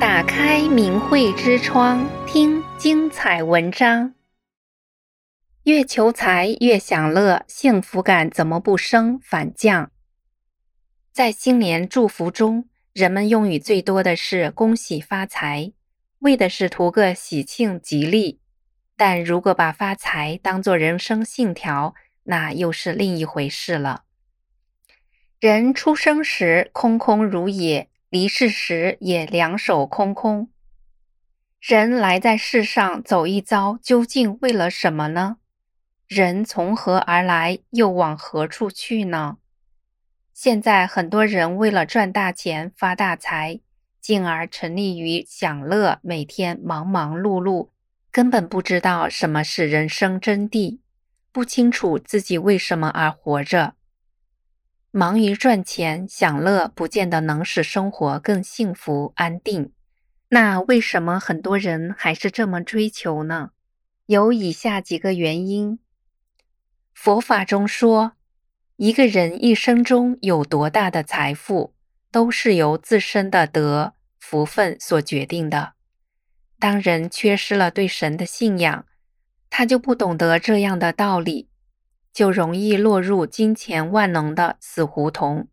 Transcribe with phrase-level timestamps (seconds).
[0.00, 4.14] 打开明慧之窗，听精彩文章。
[5.64, 9.90] 越求财越享乐，幸福感怎么不升反降？
[11.12, 15.72] 在新年祝福中，人们用语最多的是“恭喜发财”，
[16.20, 18.40] 为的是图个喜庆吉利。
[18.96, 24.02] 但如果把发财当作人生信条，那又是另一回事了。
[25.40, 30.48] 人出生时空空如也，离世时也两手空空。
[31.60, 35.38] 人来在世上走一遭，究竟为了什么呢？
[36.06, 39.38] 人从何而来，又往何处去呢？
[40.32, 43.58] 现在很多人为了赚大钱、发大财，
[44.00, 47.70] 进而沉溺于享乐，每天忙忙碌碌，
[48.12, 50.78] 根本不知道什么是人生真谛，
[51.32, 53.74] 不清楚自己为什么而活着。
[54.96, 59.72] 忙于赚钱、享乐，不见得能使生活更幸福安定。
[60.28, 63.50] 那为什么很多人还是这么追求呢？
[64.06, 65.80] 有以下几个原因。
[66.92, 68.12] 佛法中说，
[68.76, 71.74] 一个人一生中有多大的财富，
[72.12, 75.72] 都是由自身的德福分所决定的。
[76.60, 78.86] 当人缺失了对神的信仰，
[79.50, 81.48] 他就不懂得这样的道理，
[82.14, 85.48] 就容易落入金钱万能的死胡同。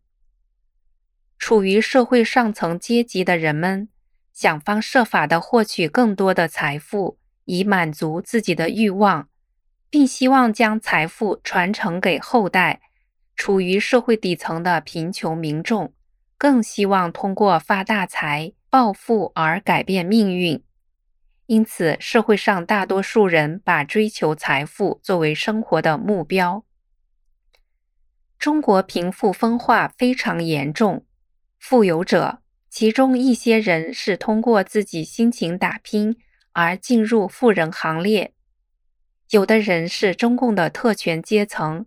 [1.38, 3.88] 处于社会上层阶级的人们，
[4.32, 9.28] 想方设法地获取更多的财富，以满足自己的欲望。
[9.90, 12.80] 并希望将财富传承给后代。
[13.36, 15.92] 处于社会底层的贫穷民众，
[16.38, 20.62] 更希望通过发大财、暴富而改变命运。
[21.52, 26.64] 因此，社会上大多数人把追求财富作为生活的目标。
[28.38, 31.04] 中国贫富分化非常严重，
[31.58, 32.38] 富有者，
[32.70, 36.16] 其中一些人是通过自己辛勤打拼
[36.52, 38.32] 而进入富人行列。
[39.28, 41.84] 有的人是中共的特权阶层，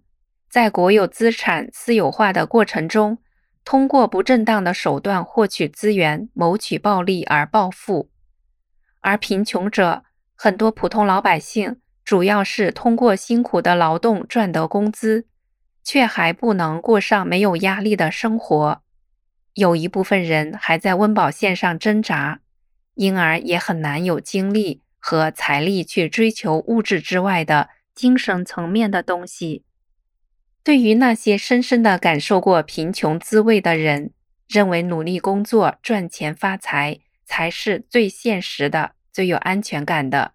[0.47, 3.17] 在国有资产私有化的过程中，
[3.63, 8.11] 通过不正当的手段获取资源，谋取暴利而暴富；
[9.05, 10.03] 而贫穷者，
[10.35, 15.27] 很多普通老百姓，主要是通过辛苦的劳动赚得工资，
[15.83, 18.81] 却还不能过上没有压力的生活。
[19.53, 22.39] 有一部分人还在温饱线上挣扎，
[22.95, 24.81] 因而也很难有精力。
[25.07, 29.63] 和财力去追求物质之外的精神层面的东西。
[30.63, 34.13] 对于那些深深地感受过贫穷滋味的人，
[34.47, 40.33] 认为努力工作赚钱发财才是最现实的、最有安全感的，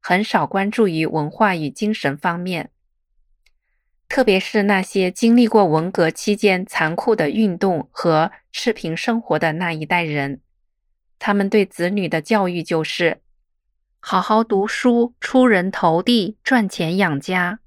[0.00, 2.70] 很少关注于文化与精神方面。
[4.08, 10.40] 特别是那些经历过文革期间残酷的运动和赤贫生活的那一代人，
[11.18, 13.20] 他们对子女的教育就是。
[14.00, 17.60] 好好读书，出人头地，赚钱养家。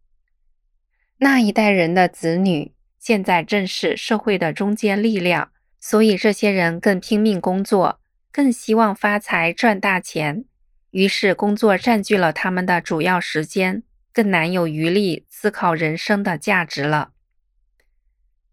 [1.17, 7.99] 那一代人的子女现在正是社会的中坚力量，所以这些人更拼命工作，
[8.31, 10.45] 更希望发财赚大钱。
[10.95, 13.83] 于是工作占据了他们的主要时间，
[14.13, 17.11] 更难有余力思考人生的价值了。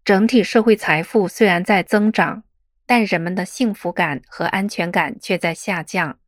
[0.03, 2.43] 整体社会财富虽然在增长，
[2.85, 6.19] 但人们的幸福感和安全感却在下降。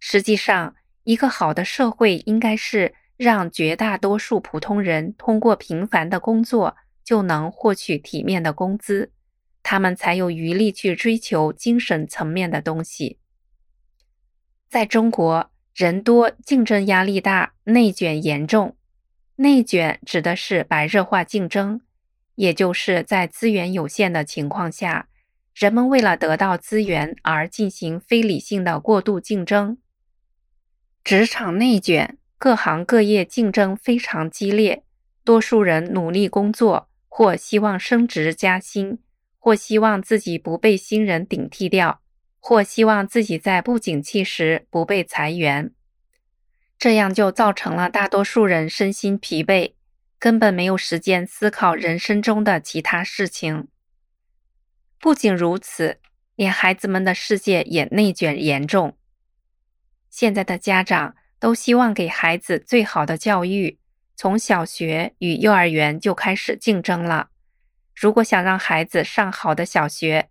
[0.00, 0.74] 实际上，
[1.04, 6.74] 一个好的社会应该是让绝大多数普通人通过平凡的工作
[7.04, 9.12] 就能获取体面的工资，
[9.62, 13.18] 他们才有余力去追求精神层面的东西。
[14.68, 18.76] 在中国，人多，竞争压力大，内卷严重。
[19.36, 21.80] 内卷指的是白热化竞争，
[22.34, 25.08] 也就是在资源有限的情况下，
[25.54, 29.78] 人们为了得到资源而进行非理性的过度竞争。
[31.02, 34.84] 职场内卷，各行各业竞争非常激烈。
[35.24, 38.98] 多数人努力工作，或希望升职加薪，
[39.38, 42.02] 或希望自己不被新人顶替掉，
[42.38, 45.72] 或希望自己在不景气时不被裁员。
[46.78, 49.74] 这样就造成了大多数人身心疲惫，
[50.18, 53.68] 根本没有时间思考人生中的其他事情。
[55.00, 55.98] 不仅如此，
[56.36, 58.96] 连孩子们的世界也内卷严重。
[60.08, 63.78] 现在的家长都希望给孩子最好的教育，
[64.16, 67.30] 从小学与幼儿园就开始竞争了。
[67.94, 70.28] 如果想让孩子上好的小学，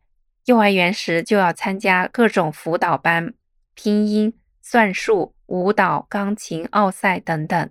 [0.47, 3.33] 幼儿园时就要参加各种辅导班、
[3.73, 7.69] 拼音、算术、舞蹈、钢琴奥赛等等。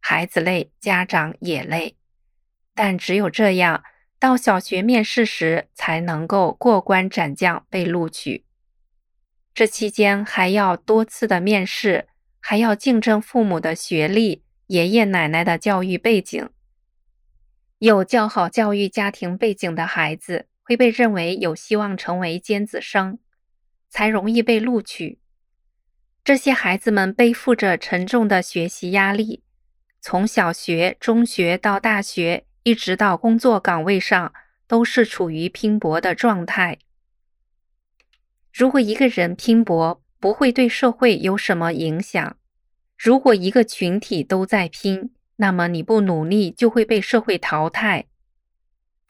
[0.00, 1.96] 孩子累，家长也累。
[2.74, 3.82] 但只有这样，
[4.18, 8.44] 到小学面试时才能够过关斩将被录取。
[9.54, 12.06] 这期间还要多次的面试，
[12.38, 16.50] 还要竞争父母的学历、爷爷奶奶的教育背景。
[17.78, 23.18] 有较好教育家庭背景的孩子会被认为有希望成为尖子生，
[23.88, 25.18] 才容易被录取。
[26.22, 29.42] 这些孩子们背负着沉重的学习压力，
[30.00, 34.32] 从小学、中学到大学，一直到工作岗位上，
[34.68, 36.78] 都是处于拼搏的状态。
[38.54, 42.36] 如果一个人拼搏不会对社会有什么影响，
[42.96, 48.06] 如果一个群体都在拼，那么你不努力就会被社会淘汰。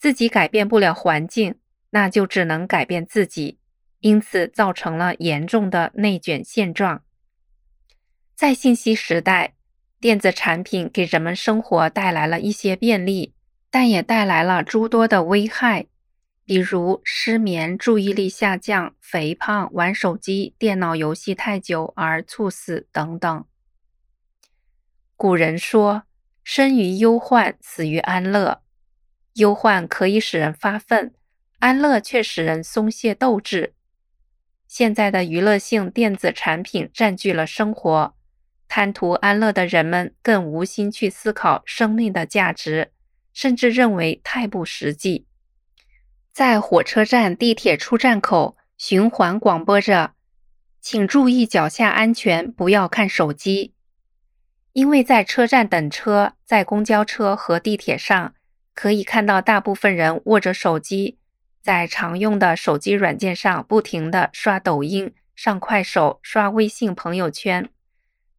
[0.01, 1.57] 自己改变不了环境，
[1.91, 3.59] 那就只能改变自己。
[3.99, 7.03] 因此，造成了严重的内卷现状。
[8.35, 9.57] 在信息时代，
[10.01, 13.35] 电子产品给人们生活带来了一些便利，
[13.71, 15.89] 但也带来了诸多的危害，
[16.47, 23.45] 比如失眠、注意力下降、肥胖、玩手机、电脑游戏太久而猝死等等。
[25.15, 26.05] 古人说
[26.43, 28.63] ：“生于忧患，死于安乐。”
[29.41, 31.15] 忧患可以使人发愤，
[31.61, 33.73] 安乐却使人松懈斗志。
[34.69, 38.15] 现在的娱乐性电子产品占据了生活，
[38.69, 42.93] 贪图安乐的人们更无心去思考生命的价值，
[43.33, 45.27] 甚至认为太不实际。
[46.33, 50.13] 在火车站、地铁出站口循环广播着
[50.81, 53.75] ：“请注意脚下安全，不要看手机。”
[54.73, 58.35] 因为在车站等车，在公交车和地铁上，
[58.81, 61.19] 可以看到大部分人握着手机。
[61.61, 67.69] 在常用的手机软件上不停地刷抖音、上快手、刷微信朋友圈，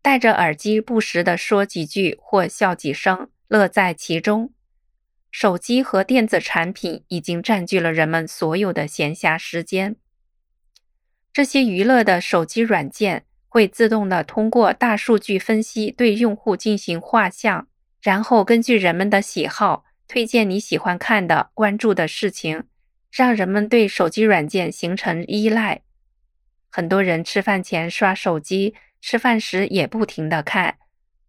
[0.01, 4.51] 戴着耳机不时地说几句或笑几声，乐在其中。
[5.29, 9.95] 手机和电子产品已经占据了人们所有的闲暇时间。
[11.31, 17.67] 这些娱乐的手机软件会自动的通过大数据分析对用户进行画像，
[18.01, 22.65] 然后根据人们的喜好推荐你喜欢看的、关注的事情。
[23.09, 25.83] 让人们对手机软件形成依赖，
[26.69, 30.79] 很多人吃饭前刷手机，吃饭时也不停地看，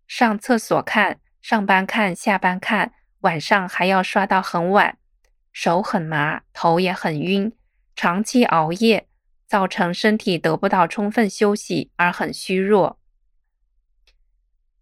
[0.08, 4.98] 上厕所看，上班看，下班看，晚上还要刷到很晚，
[5.52, 7.52] 手很麻，头也很晕，
[7.94, 9.06] 长期熬夜
[9.46, 12.98] 造成身体得不到充分休息而很虚弱。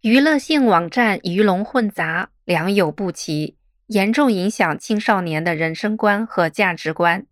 [0.01, 3.57] 娱乐性网站鱼龙混杂，良莠不齐。
[3.91, 7.25] 严重影响青少年的人生观和价值观。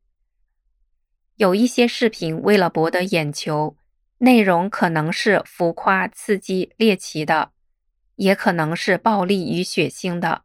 [1.38, 3.77] 有一些视频为了博得眼球，
[4.17, 7.51] 内容可能是浮夸、刺激、猎奇的，
[8.17, 10.41] 也可能是暴力与血腥的，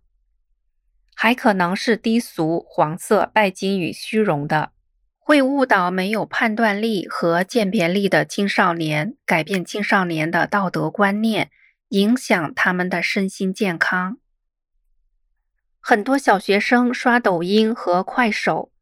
[1.16, 4.70] 还可能是低俗、黄色、拜金与虚荣的，
[5.18, 11.50] 会误导没有判断力和鉴别力的青少年，改变青少年的道德观念，
[11.88, 14.18] 影响他们的身心健康。
[15.86, 18.72] 很多小学生刷抖音和快手，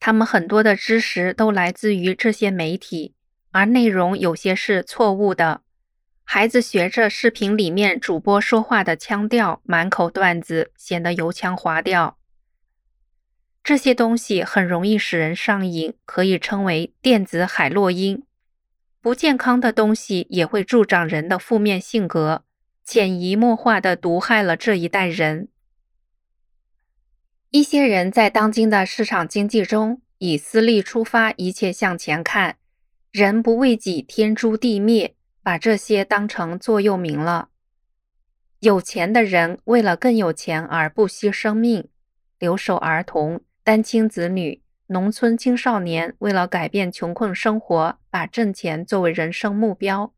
[0.00, 3.14] 他们很多的知识都来自于这些媒体，
[3.52, 5.60] 而内容有些是错误的。
[6.24, 12.18] 孩子学着视频里面主播说话的腔调，满口段子，显得油腔滑调。
[13.62, 18.24] 这些东西很容易使人上瘾，可以称为电子海洛因。
[19.00, 22.42] 不健康的东西也会助长人的负面性格，
[22.84, 25.50] 潜移默化地毒害了这一代人。
[27.58, 32.56] 一些人在当今的市场经济中，以私利出发，一切向前看，
[33.10, 37.48] 人不为己，天诛地灭，把这些当成座右铭了。
[38.60, 41.88] 有钱的人为了更有钱而不惜生命，
[42.38, 50.14] 留守儿童、单亲子女、农村青少年为了改变穷困生活，把挣钱作为人生目标。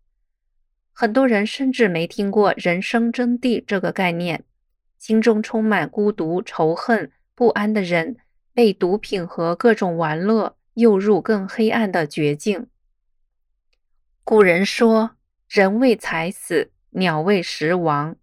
[0.92, 4.44] 很多人甚至没听过人生真谛这个概念，
[4.98, 7.10] 心中充满孤独、仇恨。
[7.40, 8.18] 不安的人
[8.52, 12.66] 被毒品和各种玩乐诱入更黑暗的绝境。
[14.24, 15.12] 古人说
[15.48, 18.16] ：“人为财死，鸟为食亡。”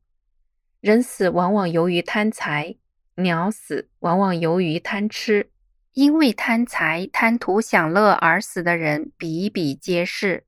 [0.82, 2.76] 人死往往由于贪财，
[3.16, 5.50] 鸟死往往由于贪吃。
[5.94, 10.46] 因为贪财、贪图享乐而死的人比比皆是。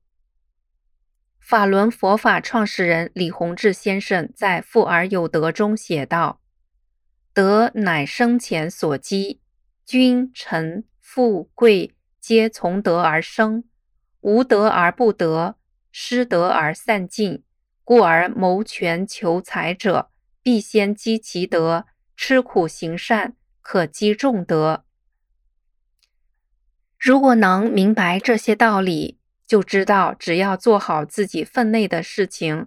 [1.40, 6.39] 法轮佛法创始人李洪志先生在《富而有德》中写道。
[7.32, 9.40] 德乃生前所积，
[9.86, 13.64] 君臣富贵皆从德而生。
[14.20, 15.56] 无德而不得，
[15.92, 17.44] 失德而散尽。
[17.84, 20.10] 故而谋权求财者，
[20.42, 24.84] 必先积其德，吃苦行善，可积重德。
[26.98, 32.66] 如果能明白这些道理，就知道只要做好自己分内的事情，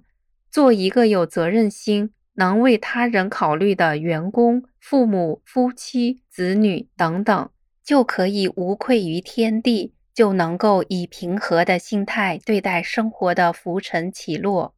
[0.50, 7.50] 做一个有责任心、能为他人考虑的员工、父母、夫妻、子女等等，
[7.84, 14.74] 就可以无愧于天地，就能够以平和的心态对待生活的浮沉起落。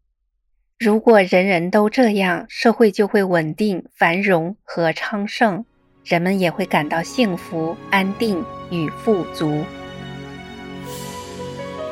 [0.77, 5.65] 如果人人都这样，社会就会稳定、繁荣和昌盛，
[6.03, 9.63] 人们也会感到幸福、安定与富足。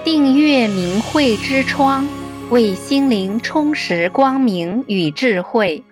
[0.04, 2.06] 订阅明慧之窗，
[2.50, 5.84] 为心灵充实光明与智慧。